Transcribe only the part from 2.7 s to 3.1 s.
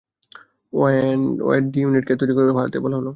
বলো।